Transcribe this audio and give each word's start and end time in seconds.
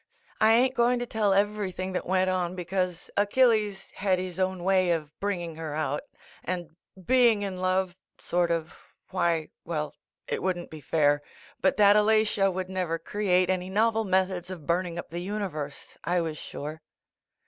I 0.39 0.53
ain't 0.55 0.73
go 0.73 0.89
ing 0.89 0.97
to 0.97 1.05
tell 1.05 1.31
everything 1.31 1.93
that 1.93 2.07
went 2.07 2.27
on 2.27 2.55
because 2.55 3.11
Achilles 3.15 3.91
had 3.91 4.17
his 4.17 4.39
own 4.39 4.63
way 4.63 4.89
of 4.89 5.11
bringing 5.19 5.57
her 5.57 5.75
out; 5.75 6.01
and 6.43 6.75
being 7.05 7.43
in 7.43 7.61
love, 7.61 7.95
sort 8.17 8.49
of, 8.49 8.73
why, 9.11 9.49
well— 9.63 9.93
it 10.27 10.41
wouldn't 10.41 10.71
be 10.71 10.81
fair— 10.81 11.21
but 11.61 11.77
that 11.77 11.95
Alatia 11.95 12.49
would 12.51 12.67
never 12.67 12.97
create 12.97 13.51
any 13.51 13.69
novel 13.69 14.03
methods 14.03 14.49
of 14.49 14.65
burning 14.65 14.97
up 14.97 15.11
the 15.11 15.19
universe, 15.21 15.99
I 16.03 16.19
was 16.19 16.35
sure. 16.39 16.81